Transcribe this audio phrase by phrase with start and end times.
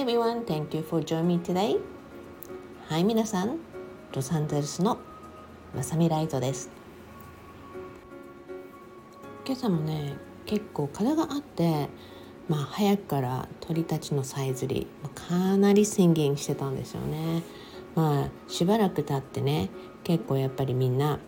[0.00, 1.78] everyone, thank you for joining me today.
[2.88, 3.58] はい、皆さん、
[4.12, 4.98] ロサンゼルスの
[5.72, 6.68] まさみライトです。
[9.46, 10.16] 今朝もね、
[10.46, 11.88] 結構風があって、
[12.48, 17.44] まあ早くから鳥たちのさえずり、かなり宣言してたんですよね。
[17.94, 19.70] まあしばらく経ってね、
[20.02, 21.20] 結構やっぱりみんな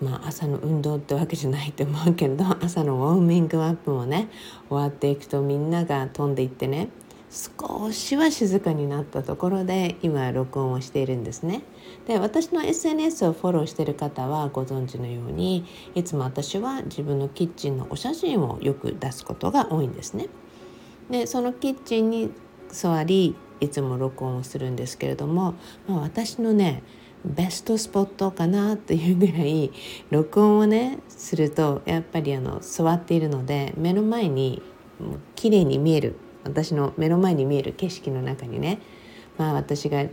[0.00, 4.28] まあ、朝の運動ってわけじゃないと思うけれど朝のウォーミングアップもね
[4.68, 6.90] 終わっていくとみんなが飛んでいってね
[7.34, 11.62] 少しは静かになったところで今録音をしているんですね。
[12.06, 15.64] で私の SNS をフォローしている方はご存知のように
[15.96, 20.28] いつも私は自分のキッチンのお写真をよく出すことが多いんですね。
[21.10, 22.30] でそのキッチンに
[22.68, 25.54] 座りいつも録音をするんですけれども、
[25.88, 26.84] まあ、私のね
[27.24, 29.72] ベストスポットかなというぐらい
[30.10, 34.62] 録音をねするとやっぱりあの座っているので目の前に
[35.34, 38.78] 綺麗に見える私の目の前に見える景色の中にね、
[39.38, 40.04] まあ、私が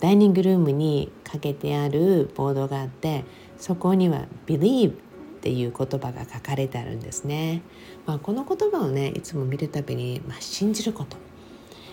[0.00, 3.24] ダイニングルームにかけてあるボードがあって
[3.58, 4.94] そこには「Believe」っ
[5.40, 7.62] ていう言葉が書かれてあるんですね。
[8.06, 11.16] まあ、この言葉をねいつも見るたびに、まあ、信じること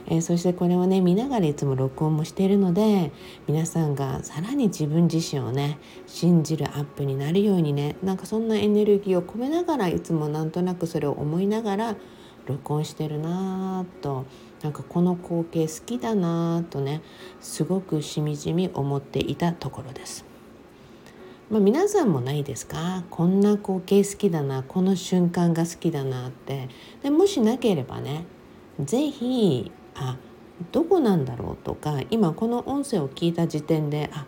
[0.09, 3.11] えー、そしてこれをね見ながらいつも録音もしているので
[3.47, 11.95] 皆さんがさらに自分自身をね信じるアップになるようにねなんかそんなエネルギーを込めながらいつもなんとなくそれを思いながら
[12.47, 14.25] 録音してるなぁと
[14.63, 17.01] なんかこの光景好きだなぁとね
[17.39, 20.25] すごくしみじみ思っていたところです。
[21.49, 23.03] まあ、皆さんもないですか？
[23.09, 26.67] こんな光景好きだなこの瞬間が好きだなって
[27.03, 28.25] でもしなければね
[28.83, 30.17] 是非あ
[30.71, 34.25] どこなんだろうとか今この音声を聞いた時点であ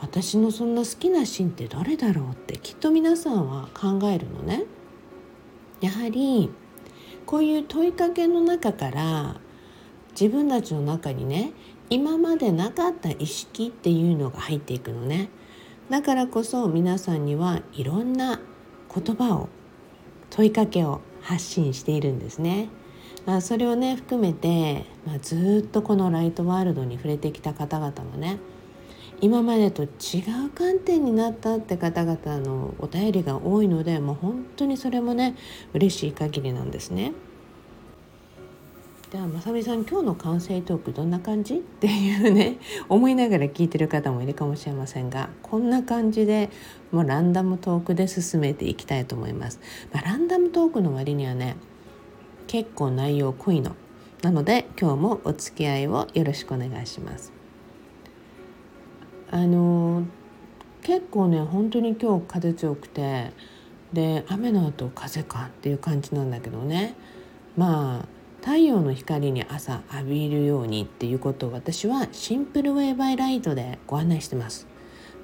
[0.00, 4.64] 私のそんな好きなシーンってどれだろうってきっと皆さんは考えるのね。
[5.80, 6.48] やはり
[7.26, 9.36] こういう問いかけの中から
[10.12, 11.52] 自分たちの中にね
[11.90, 15.28] 今までなかった意識っていうのが入っていくのね。
[15.90, 18.40] だからこそ皆さんにはいろんな
[18.94, 19.48] 言葉を
[20.30, 22.68] 問いかけを発信しているんですね。
[23.26, 28.38] まあ、それをね含めて、まあ、ずっとこのライトワールドに触れてきた方々もね
[29.22, 35.36] 今までと違う観点になったって方々のお便りが多いのでもう本当にそれもね
[35.74, 37.12] 嬉しい限りなんですね。
[39.12, 42.56] ではまさみさん今日の完成トークどんな感じっていうね
[42.88, 46.50] 思いながら聞いてる方もいるかもしれませんがこんな感じで
[46.90, 49.60] もうランダムトークで進めていきたいと思います。
[49.92, 51.56] まあ、ランダムトークの割にはね
[52.48, 53.76] 結構内容濃いの
[54.22, 57.41] なので今日もお付き合いをよろしくお願いします
[59.32, 60.04] あの
[60.82, 63.32] 結構ね本当に今日風強くて
[63.92, 66.94] で雨の後風かっていう感じなんだけどね。
[67.56, 68.08] まあ
[68.40, 74.66] 太陽の光に朝浴びるようにっていうことを私はシンプルウェイバイライトでご案内してます、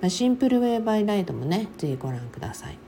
[0.01, 2.79] まあ、シンプルウェイバイライトもね是非ご覧ください。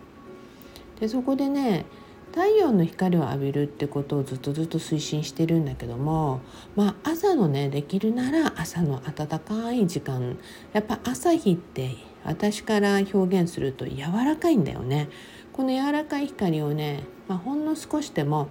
[1.00, 1.84] でそこでね
[2.32, 6.41] 太陽の光を浴びるってことをずっとずっと推進してるんだけども
[6.76, 10.38] まあ朝のねできるなら朝の暖かい時間。
[10.72, 11.90] やっぱ朝日って
[12.24, 15.08] 私から表現すると柔らかいんだよね。
[15.52, 18.48] この柔らかい光をね、まあ、ほんの少しでも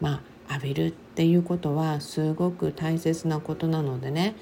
[0.00, 4.36] まあ浴びるっていうことはすごく大切なことなのでね。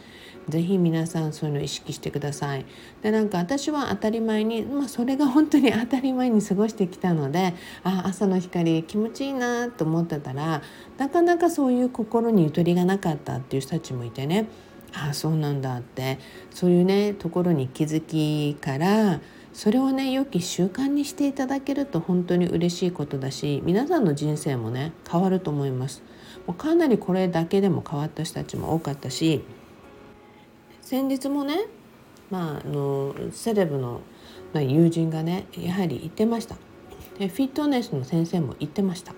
[0.48, 2.64] ぜひ皆さんそういうの意識してください。
[3.02, 10.62] でなんか私は当たり前に、まあ、それが本当に当たり前に過ごしてきたのであ朝の光気持ちいいなと思ってたら
[10.98, 14.48] なかなかそういう心にゆとりがなかったっていう人たちもいてね
[14.92, 16.18] ああそうなんだって
[16.50, 19.20] そういうねところに気づきから
[19.52, 26.02] それをね良き習慣にしていただけると本当に嬉しいことだし皆さんの人生もね変わると思います。
[26.46, 29.42] もうかなりこれだけでも変わった人たちも多かったし
[30.86, 31.66] 先日もね、
[32.30, 34.02] まあ、あのセレブの
[34.54, 36.54] 友人がねやはり言ってました。
[37.18, 39.12] でフィットネスの先生も言ってました。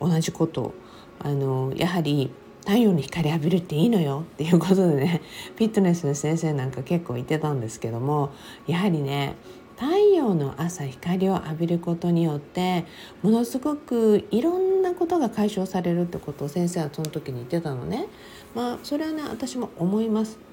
[0.00, 0.74] 同じことを。
[1.18, 4.24] あのやはり太陽の光浴びるっていいのよ。
[4.32, 5.20] っていうことでね
[5.56, 8.30] フィットネスの先生なんか結構言ってたんですけども
[8.66, 9.34] やはりね
[9.76, 12.86] 太陽の朝光を浴びることによって
[13.22, 18.06] ものすごくいろんなことが解消されるってことを先生はその時に言ってたのね。
[18.54, 20.49] まあそれはね私も思います。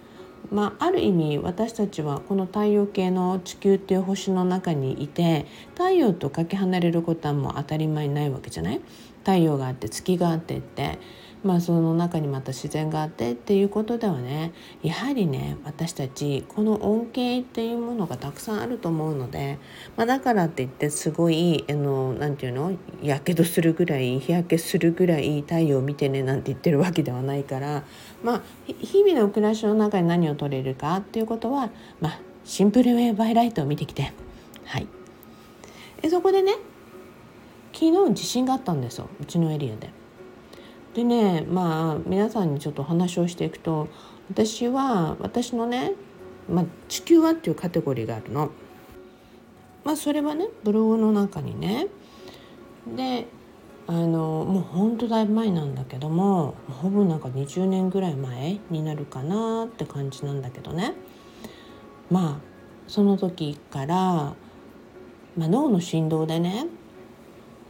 [0.51, 8.81] まあ、ある意味私たちはこの太陽系の地球っていう星の中にいて太陽とかけ離れることはもう当たり前ないわけじゃない？
[9.25, 10.99] 太陽があって月があってって。
[11.44, 19.60] まあ、その中にまた自然があってっていうことではねやはりね私たちこの恩恵っていうものがたくさんあると思うので、
[19.95, 27.83] まあ、だからって言ってすごいあのなて言うのやけどするぐらい日焼けするぐらい太陽を見てねなんて言ってるわけではないから
[28.24, 31.69] まあ日々の暮らしの中に何を取れるかっていうことは、
[32.01, 34.12] まあ、シンプルウェイバイライトを見てきて
[34.66, 34.88] はい
[36.01, 36.54] でそこでね
[37.74, 39.96] 昨日地震があったんですようちのエリアで。
[40.97, 43.88] でねまあ皆さんにちょっと話をしていくと
[44.31, 45.91] 私は私のね、
[46.49, 48.49] まあ、地球はっていうカテゴリーがあるの。
[49.85, 51.85] まあそれはねブログの中にね
[52.95, 53.27] で
[53.85, 60.94] あのもうほんとだいぶ前なんだけどもほぼなんか20年ぐらい前になるかなって感じなんだけどね
[62.09, 62.47] まあ
[62.88, 64.35] その時から、ま
[65.45, 66.65] あ、脳の振動でね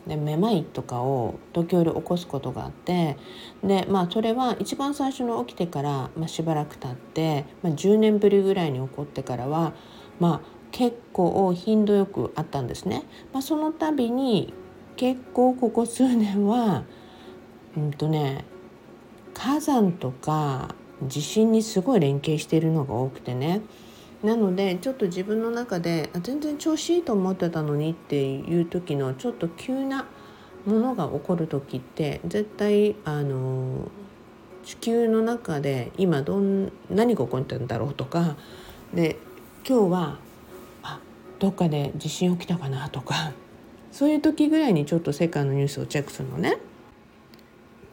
[0.07, 3.17] でめまいとかを時折起こすことがあって
[3.63, 9.73] でまあそれは一番最初の起きてから、まあ、しばらく経って、まあ、10年ぶりぐらいに起こってからは
[10.19, 13.03] まあ結構頻度よくあったんですね。
[13.33, 14.53] まあ、その度に
[14.97, 16.83] 結構ここ数年は
[17.75, 18.45] うんとね
[19.33, 23.61] 火山とか地震にすごい連携しているのが多くてね
[24.27, 30.05] なのでちょっと自分の中で全然調子いいと思ってたのにっていう時のちょっと急な
[30.65, 33.89] ものが起こる時って絶対あの
[34.65, 38.35] 地球の中で今どん何が起こってるんだろうとか
[38.93, 39.17] で
[39.65, 40.17] 今日は
[40.83, 40.99] あ
[41.39, 43.31] どっかで地震起きたかなとか
[43.93, 46.57] そういう時ぐらいにちょっと世界のニュースをチェックするのね。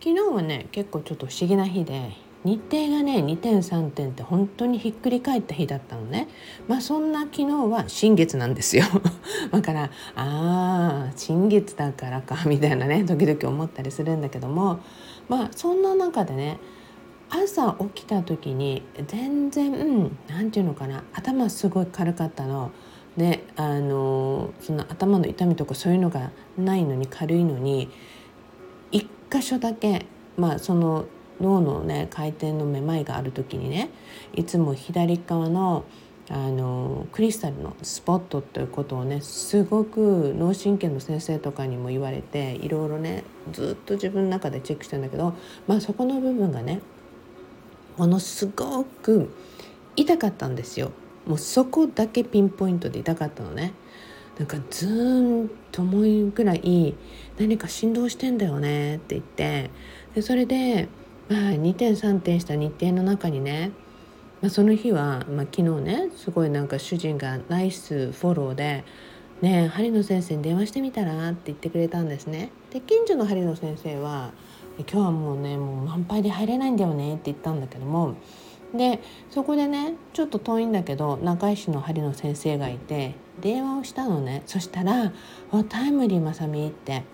[0.03, 6.29] 昨日はね結構ちょっと不思議な日で日程がね2点3点って本当にひっくり返った日だったのね。
[6.69, 8.85] まあそんな昨日は新月なんですよ。
[9.51, 14.81] だからああ新月だからかみたいなね時々思ったりするんだけども。
[15.29, 16.59] まあそんな中でね
[17.31, 22.71] 朝起きた時に全然何、て言うのかな頭すごい軽かったの。
[23.17, 27.89] であのその頭の痛みとかそういうのがないのに軽いのに
[28.91, 30.07] 一箇所だけ
[30.37, 31.07] まあその
[31.45, 33.91] 脳のね回転のめまいがある時にね
[34.35, 35.85] いつも左側の
[36.31, 45.35] あのクリスタルのスポットということをねすごく脳神経の先生とかにも言われていろいろねずっと自分の中でチェックしたんだけど、
[45.67, 46.81] まあ、そこの部分がね
[47.99, 49.31] ものすごく
[49.97, 50.93] 痛かったんですよ。
[51.27, 53.75] もうそこだけピンポイントで痛かったのね。
[54.39, 56.95] なんかずーんと思うぐらい
[57.39, 59.71] 何か振動してんだよねって言って
[60.15, 60.89] でそれで、
[61.29, 63.73] 2点3点した日程の中にね、
[64.43, 68.85] まあ、その日は、まあ、昨日ねすごいなんか主人がナイスフォローで
[69.41, 72.51] 「ねえ針野先生に電話してみたら?」って言ってくれたんですね。
[72.73, 74.33] で近所の針野先生は
[74.79, 78.15] 「今日はもうねもう満杯で入れないんだよね」って言ったんだけども
[78.75, 79.01] で
[79.31, 85.13] そこでねちょっと遠いんだけど中井市の針野先生がいて電話をしたのねそしたら
[85.71, 87.05] 「タイムリーまさみ」って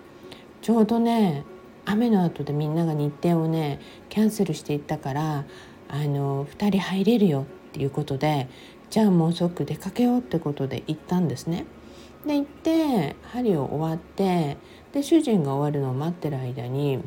[0.63, 1.45] ちょうどね
[1.91, 5.45] 雨の後でみんなが日程をねキャンセルしていったから
[5.89, 8.49] あの2人入れるよっていうことで
[8.91, 11.67] じゃあもう即出かけようってことで行ったんですね。
[12.27, 14.57] で行って針を終わって
[14.93, 17.01] で主人が終わるのを待ってる間に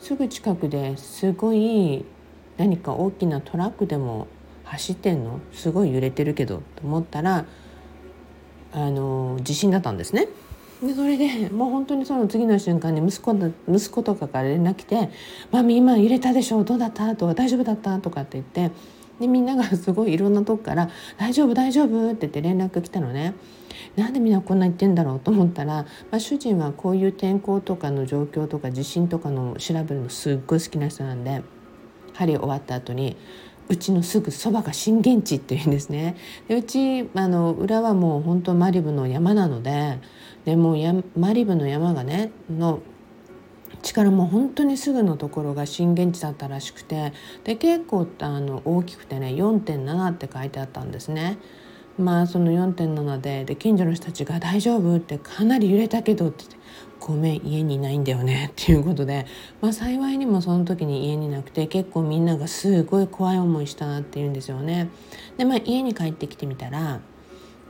[0.00, 2.04] すぐ近くですごい
[2.56, 4.28] 何か大きなトラックでも
[4.64, 5.40] 走ってんの？
[5.52, 7.44] すごい揺れてるけどと思ったら
[8.72, 10.28] あの地震だったんですね。
[10.82, 13.34] でそれでもう本当にその次の瞬間に息子
[13.68, 15.10] 息子とかから連絡来て
[15.50, 16.62] 「マミ今揺れたでしょ？
[16.62, 18.74] どうだった?」とか「大丈夫だった?」とかって言って
[19.18, 20.88] でみんながすごいいろんなとこから
[21.18, 21.54] 「大丈夫？
[21.54, 23.34] 大丈夫?」って言って連絡来たのね。
[23.96, 25.20] なんでみんなこんな言ってんだろう？
[25.20, 31.42] と思ったら、まあ、主人はこういう天候とかの状況とか地震とかの調べるのすっごい好きな人なんで
[32.12, 33.16] 針終わった後に
[33.68, 36.16] うちのすぐそばが震源地っていうんですね
[36.48, 39.98] でうちあの裏はもう本当マリブの山なので
[40.48, 42.80] でもやマリブの山がねの
[43.82, 47.12] 力も本当にすぐのところが震源地だったらしくて
[47.44, 51.36] で結構あの大きくてね4.7って書いてあったんですね。
[51.98, 56.56] まあその4.7でで近所の人たちが「大丈夫?」ってかなり揺れたけどってって
[56.98, 59.26] 「ごめん家にいないんだよね」っていうことで、
[59.60, 64.88] まあ、幸いにもその時に家になくて結構みんながすごい怖い思いしたなっていうんですよね。
[65.36, 67.02] でまあ家に帰ってきてみたら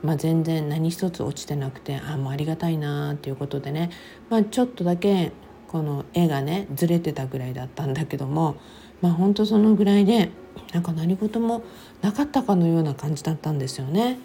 [0.03, 3.89] まあ、全然何一つ落ちてなくてあもうありがたいなっていうことでね、
[4.29, 5.31] まあ、ちょっとだけ
[5.67, 8.55] この絵がねずれてたぐらいだったんだけども
[9.01, 10.31] まあほんとそのぐらいで
[10.73, 11.63] なんか何事も
[12.01, 14.19] なかったかのような感じだったんですよね。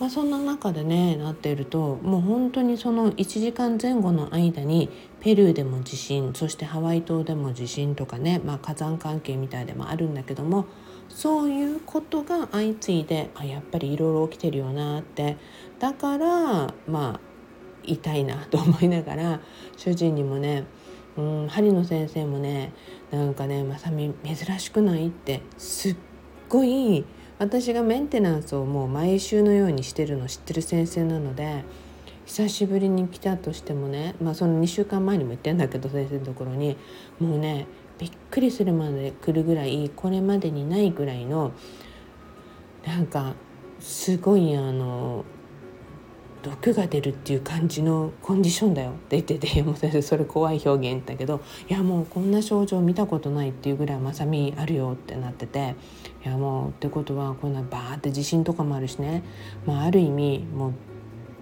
[0.00, 4.88] まあ、そんな中でねなっているともう本当にその1時間前後の間に
[5.20, 10.66] ペルーでも地震そしてハワイ島でも地震とかね、まあ、火山関係みたいでもあるんだけども
[11.14, 15.36] そういうことが相次いであやっぱりいろいろ起きてるよなって。
[15.78, 17.20] だからまあ
[17.84, 19.40] 痛いなと思いながら
[19.76, 20.64] 主人にもね
[21.16, 22.72] うん針の先生もね
[23.10, 25.96] なんかねまさみ珍しくないってすっ
[26.48, 27.04] ごい
[27.38, 31.64] 私がメンテナンスをもう毎週のようにしてるの知ってる先生なので
[32.24, 36.76] 久しぶりに来たとしてもねまあその2週間前にも言ってんだけど先生のところに
[37.20, 37.66] もうね
[37.98, 41.52] びっくりするまで来るぐらいこれまでにないぐらいの
[42.86, 43.34] なんか
[43.80, 45.24] すごいあの
[46.42, 55.74] 毒が出るっていう感じのコンディションだよって言ってて「も先生それ怖い表現だけどいやもうこんな症状見たことないっていうぐらいまさみあるよ」ってなってて
[56.24, 59.22] いやもうってことはこんなバーって地震とかもあるしね、
[59.64, 60.72] まあ、ある意味もう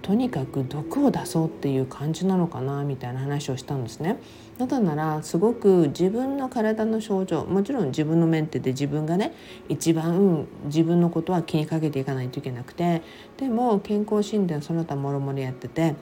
[0.03, 4.19] とにかく毒を出そうっていう感じなのかなみたいな話をしたんですね。
[4.57, 9.33] なぜならすごく自分の体の症状もちろん自分のメンテで自分がね
[9.69, 13.01] 一番自分のことは気にかけていかないといけなくて
[13.37, 15.95] でも健康診断その他もろもろやってて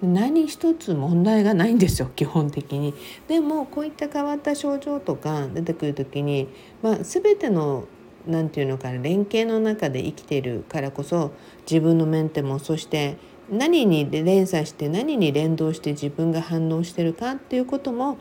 [0.00, 2.94] 何一つ問題がないんですよ基本的に。
[3.28, 6.48] でもこういった変わった症状とか出てくる時に、
[6.82, 7.86] まあ、全ての
[8.26, 11.32] 何て言うのかな連携の中で生きているからこそ
[11.70, 13.16] 自分のメンテもそして
[13.50, 18.18] 何に連鎖して何に連動して自分が反応してるかっていうことも、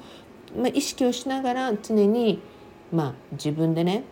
[0.57, 2.41] まあ、意識をしながら常に、
[2.91, 4.03] まあ、自分でね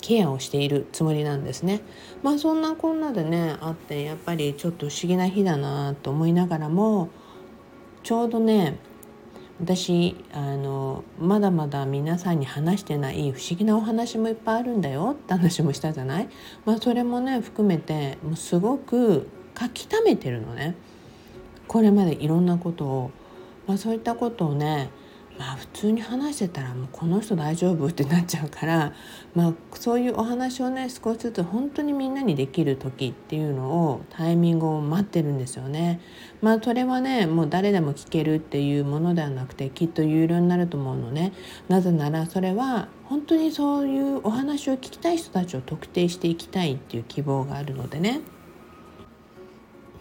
[0.00, 1.80] ケアをしているつもりなんですね。
[2.22, 7.08] まあそんなこんなでねあってやっぱりちょっと不思議な日だなと思いながらも
[8.02, 8.78] ちょうどね
[9.60, 16.28] 私あのまだまだ皆さんに話してない不思議なお話もいっぱいあるんだよって話もしたじゃない、
[16.64, 19.26] まあ、それもね含めてもうすごく
[19.58, 20.74] 書き溜めてるのね
[21.66, 23.10] これまでいろんなことを、
[23.66, 24.90] まあ、そういったことをね
[25.38, 28.92] まあ普通に話してたらもうこの人大丈夫ってなっちゃうから、
[29.34, 36.00] まあ、そういうお話をね少しずつ本当にみんなにできる時っていうのをタイミングを待ってるんですよね。
[36.42, 41.32] まあそれはねもう誰でも聞けるっていうものではなくてきっと有料になると思うのね。
[41.68, 48.22] なぜならそれは本当にそういうお話を聞きたい人たちを特定していきたいっていう希望があるのでね。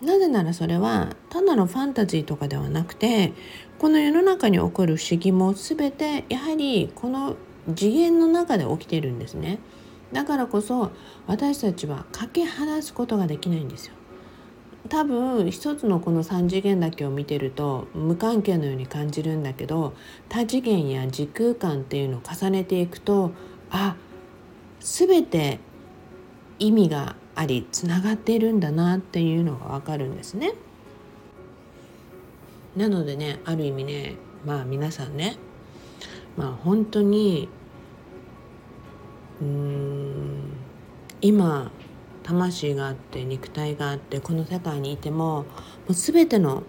[0.02, 3.34] なぜならそれは単なるファンタジーとかではなくて
[3.80, 7.36] この世の中に起こる不思議も全てやはりこの
[7.76, 9.60] 次元の中で起きてるんですね。
[10.14, 10.92] だからこそ
[11.26, 13.94] 私たちはかけ離すことができないんですよ。
[14.88, 19.94] 多分一つのこの3次元だけを見てると無関係のように感じるんだけど
[20.30, 23.32] 多次元や時空間っていうのを重ねていくと
[23.70, 23.98] あ
[24.80, 25.60] 全て
[26.58, 30.54] 意味がありつながっているんだなっていうのがわかるんですね。
[32.76, 35.38] なのでねある意味ねまあ皆さんね
[36.36, 37.48] まあ本当に
[39.40, 40.54] うん
[41.22, 41.72] 今
[42.24, 45.46] 魂があって肉体があってこの世界にいてもも
[45.90, 46.64] う全ての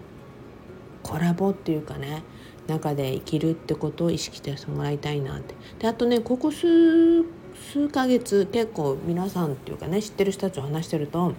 [1.01, 2.21] コラボっていうかね
[2.67, 7.25] 中で生きるってことを意識してもらいたいなってであとねここ数
[7.71, 11.33] 数ヶ月結構皆さんっていうかね知ってる人たちと話してると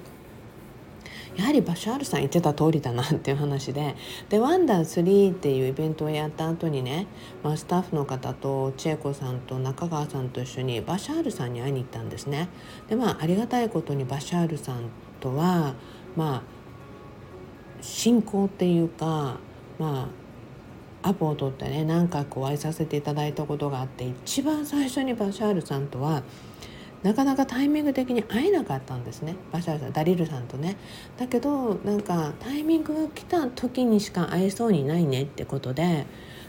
[1.37, 3.97] やはりバシャールさん言ってた通りだなっていう話で
[4.29, 7.07] でワンダー3っていうイベントをやった後にね、
[7.43, 12.49] まあ、スタッフの方と千恵子さんと中川さんと一緒にバシャールさんに会いに行ったんですね。
[12.89, 15.75] でまあありがたいことにバシャールさんとは
[16.17, 16.43] まあ
[17.81, 19.39] 信仰っていうか
[19.79, 20.09] まあ
[21.03, 26.23] アポを取ってね何回かお会いさせていただいたことがあって一番最初にバシャールさんとは
[27.03, 29.35] なかなかタイミング的に会えなかったんですね。
[29.53, 30.77] バシャールさんダリルさんとね。
[31.17, 36.05] だけどなんかタイミングが来た時にしか会えそうにないねってことで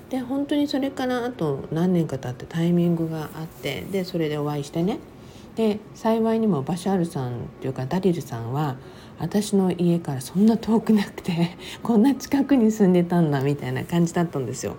[0.09, 4.99] で本当にそれからあと何年か経ってタイミングがあってでそれでお会いしてね。
[5.55, 8.75] で幸いにもバシャールさんっていうかダリルさんは
[9.21, 14.75] 私の家からそんな遠くなくて こんな近くに住んでたんだみたいな感じだったんですよ。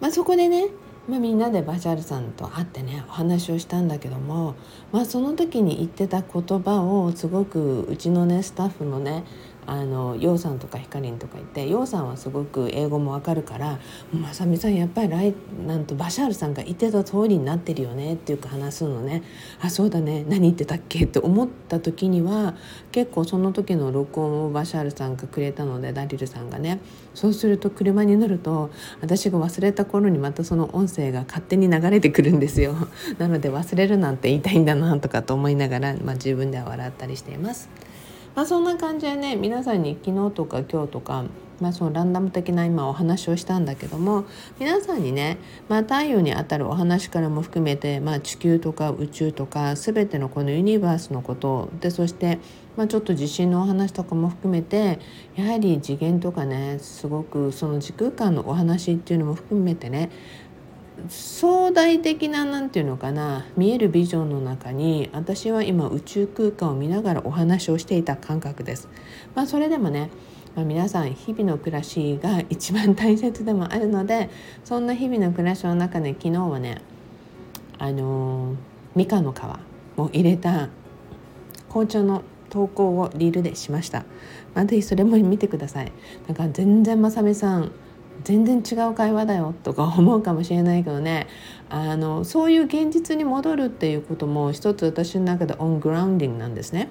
[0.00, 0.68] まあ、そこでね、
[1.08, 4.54] まあ、みんなでバシャールさんと会ってねお話をしたんだけども、
[4.92, 9.24] まあ、その時に言ってた言葉をすごくうちのねスタッフのね
[9.70, 13.78] あの陽さんとかひかりんとか言って陽さんはすごく英語もわかるから
[14.12, 15.32] 「まさみさんやっぱりライ
[15.64, 19.22] なんとバシャールさんが言ってた通りになってるよね」っていうか話すのね
[19.62, 22.56] 「あそうだね何言ってたっけ?」って思った時には
[22.90, 26.80] 結構その時の録音をバシャールさんがくれたのでダリルさんがね
[27.14, 32.74] そうすると車に乗ると私が忘れた頃にまたその音声が勝手に流れてくるんですよ
[33.18, 37.89] なので忘れるなんて言いたいんだなとかと思いながら、まあ、自分では笑ったりしています。
[38.34, 41.24] まあ、そんな感じでね皆さんに昨日とか今日とか
[41.60, 44.24] まあ、そのランダム的な今お話をしたんだけども
[44.58, 45.36] 皆さんにね、
[45.68, 52.38] まあ、太陽にあたるお話からも含めて、まあ、地球とか宇宙とか全てのこのユニバースのことでそして、
[52.76, 54.98] まあ、ちょっと地震のお話とかも含めて
[55.36, 60.10] やはり次元とかねすごくその時空間のお話っていうのも含めてね
[61.08, 68.88] 壮大的な何て言うのかな見えるビジョンの中に私は今宇宙空間を見ながらお話をしていた感覚です。
[69.34, 70.10] まあ、それでもね
[70.56, 74.30] まあ、皆さん日々の暮らしが一番大切でもあるので
[74.64, 76.82] そんな日々の暮らしの中で昨日はね
[77.78, 78.56] あのー、
[78.96, 79.36] みかんの皮
[79.98, 80.68] を入れた
[81.68, 84.04] 紅茶の投稿をリールでしました。
[84.54, 85.92] まあ、ぜひそれも見てください。
[86.26, 87.70] なんか全然まさみさん
[88.24, 91.26] 全然違う会話だよとか思うかもしれないけどね
[91.68, 96.90] あのそういう現実に戻るっていうことも一つ私の中でオングラウンディングなんですね。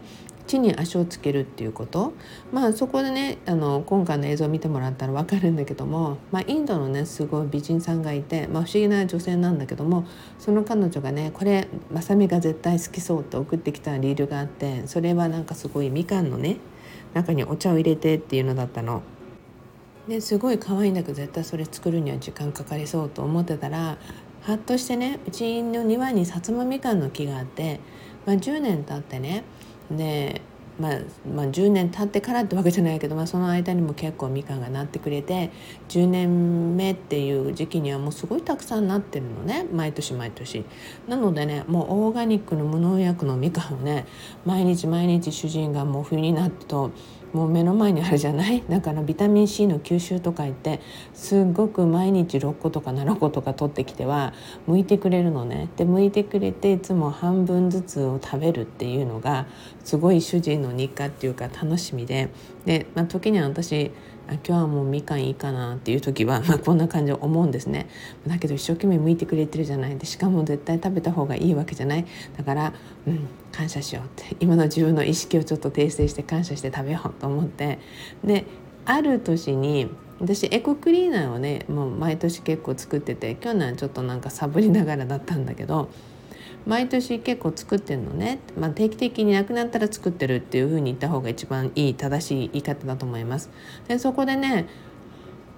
[0.50, 2.14] 地に足をつけるっていうこと
[2.52, 10.08] まあそこでねあの今回の映像を見てもらったら分かるんだけども、まあ、インドのねすごい美人さんがいて、まあ、不思議な女性なんだけども
[10.40, 16.58] その彼女がねこれまさみが絶対好きそうって送ってきたリールがあってそれはなんかすごいみかんのね
[17.14, 19.04] 中にお茶を入れてっていうのだったの。
[20.10, 23.98] ですごい可愛いんだけど絶対それ作るには時間かかりそうと思ってたら
[24.42, 27.80] はっとしてねうちの庭にさつまみかんの木があって、
[28.26, 29.44] まあ、10年経ってね
[29.92, 30.42] で、
[30.80, 31.00] まあ、
[31.32, 35.52] まあ10年経ってからってわけじゃないけど、まあ、その間にも結構みかんがなってくれて
[35.90, 40.66] 10年目っていう時期にはもうすごいたくさんなってるのね毎年毎年。
[41.08, 44.08] なのでねもうオーガニックの無農薬のみかんをね
[44.46, 46.92] 毎日毎日主人がもう冬になってと
[47.34, 48.64] もう目の前にあるじゃない。
[48.70, 50.80] だからビタミン C の吸収とか言って
[51.14, 54.34] すごく毎日6個とか7個とか取ってきては
[54.68, 55.70] 剥いてくれるのね。
[55.78, 59.46] で剥いてくれていつも半分ずつを食べるっていうのが
[59.84, 62.30] すごい主人の日課っていうか楽しみで。
[62.66, 63.92] で、まあ、時には私
[64.34, 67.88] 今日はもうみかんいいかなっていう時は、まあ、こんな感じで思うんですね。
[68.28, 69.98] だけど一生懸命向いてくれてるじゃない。
[69.98, 72.06] でしかも絶対食べた方がいいわけじゃない。
[72.38, 72.74] だから
[73.08, 74.36] うん感謝しようって。
[74.40, 77.80] 今の自分の意識をちょっと訂正して感謝して食べようと思って。
[78.24, 78.46] で
[78.86, 85.90] ある年に私エコクリーナーをねもう毎年結構作ってて去年ちょっとなんかサボりながらだったんだけど
[86.70, 93.50] 毎年結構作ってるのね、まあ、定期的になくなったら作ってるっていうふうに言った方が一番いい正しい言い方だと思います。
[93.88, 94.68] でそこでね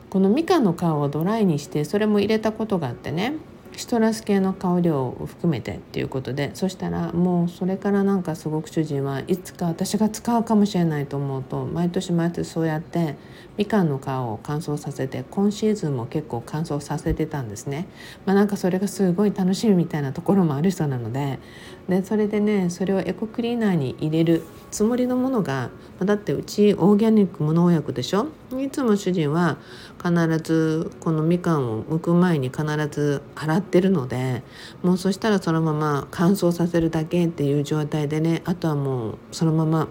[0.09, 3.33] このみかんの皮をドライにしてそれも入れたことがあってね
[3.75, 13.15] シトラス系の香料を含めてっていうことでそしたらもうそれからなんかすごく主人はいつか私が使うかもしれないと思うと毎年毎年そうやって
[13.57, 17.87] みかんの皮を乾燥させて今シーズンも結構乾燥させてたんですね。
[18.25, 21.39] まあ、なんかそれがすごい楽しみみたいなところもある人なので
[21.87, 28.27] でそれでねそれをエコクリーナーに入れるつもりのものがだってうちオーガニック無農薬でしょ？
[28.59, 29.57] いつも主人は
[30.03, 34.43] 必ずこのみかんを剥く前に必ず洗ってるので
[34.81, 39.87] もうそしたらそのまま乾燥させるだけっていう状態でねあとはもうそのまま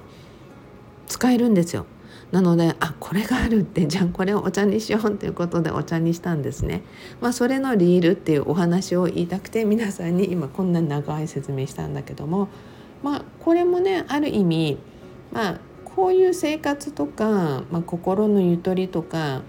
[1.06, 1.86] 使えるんですよ。
[2.32, 6.82] なのであこれがあるってじゃあこれをお茶にしようっていうことでお茶にしたんですね。
[7.20, 12.48] まあ、それのリールっていうお話を言いたくて皆さんに今こんな長い説明したんだけども
[13.02, 14.78] まあこれもねある意味
[15.32, 15.60] まあ
[16.00, 19.42] こういう生活とか、まあ、心のゆとりとか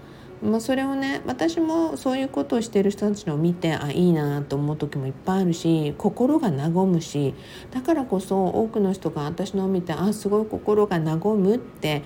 [0.44, 7.36] まあ、それをね私もそういうことをしてる人たちのを見てあいいなと思う時もいっぱいあるし心が和むし
[7.70, 12.02] だからこそ多くの人が私のを見てあすごい心が和むって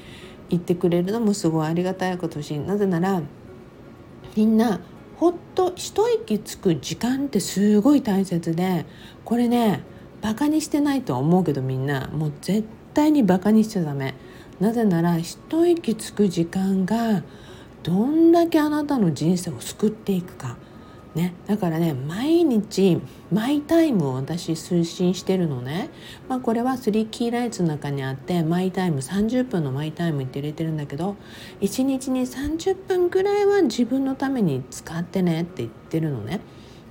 [0.49, 3.23] 言ってくれるのもすごいありがたいことしなぜなら
[4.35, 4.81] みんな
[5.15, 8.85] ほっと一息つく時間ってすごい大切で
[9.23, 9.81] これね
[10.21, 14.15] バカにしてないとは思うけどみんなもう絶対にバカにしちゃダメ。
[14.59, 17.23] なぜなら一息つく時間が
[17.83, 20.57] どんだけあなたの人生を救っていくか。
[21.15, 22.99] ね、だからね毎日
[23.31, 25.89] マイタイムを私推進してるのね、
[26.27, 31.15] まあ、これは3キーライツの中にあってマイタイム30分のマイタイムって入れてるんだけど
[31.61, 36.41] 1日に30分ぐらいは自分のために使ってねって言ってるのね。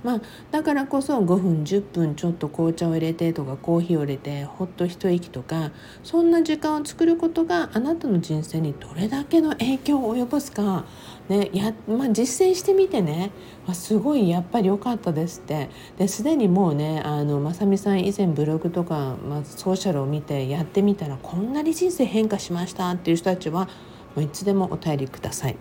[0.05, 5.71] まあ、だからこそ5分10分ちょっと紅茶を入れてとかコーヒーを入れてほっと一息とか
[6.03, 10.85] そんな時間を作ることがあなたの人生にどれだけの影響を及ぼすか、
[11.27, 13.31] ねやまあ、実践してみてね。
[13.67, 15.71] あすごいやっぱり良かったですって。
[15.97, 23.67] ですでにもうねあのまさみさん以前ブログとか、まあ、ソーシャルを見てやってみたらこんなに人生変化しましたっていう人たちは
[24.15, 25.57] もういつでもお便りください。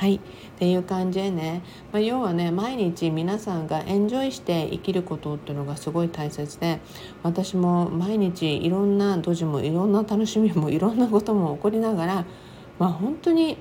[0.00, 0.14] はい。
[0.14, 0.20] っ
[0.58, 6.80] ていう感じでね、まあ、要はね毎日皆さんがエンジョイして生きることっていうのがすごい大切で
[7.22, 12.24] 私も毎日いろんなドジもいろんな楽しみもいろんなことも起こりながら、
[12.78, 13.58] まあ、本当に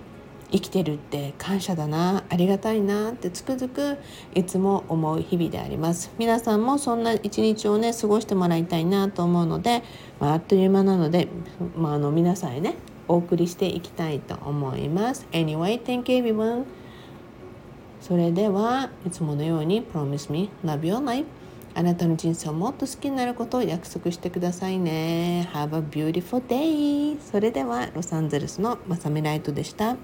[0.50, 3.98] 生きてるって感謝だなありがたいなってつくづく
[4.34, 6.10] いつも思う日々であります。
[6.18, 9.84] 皆さんもそんな一日をね過ごしてもらいたいなと思うので、
[10.22, 11.28] まあ、あっという間なので、
[11.76, 12.76] まあ、あの皆さんへね
[13.10, 15.28] お送りしていきたいと思います。
[15.32, 16.64] Anyway, thank you everyone.
[18.00, 21.26] それではいつものように Promise me love your life.
[21.76, 25.50] あなたの人生をもっと好きになることを約束してくださいね。
[25.54, 27.20] Have a beautiful day.
[27.20, 29.98] それではロサンゼルスのまさみライトでした。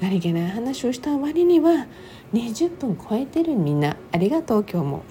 [0.00, 1.86] 何気ない話をした割には
[2.32, 3.96] 20分超えてるみんな。
[4.12, 5.02] ありがとう今日も。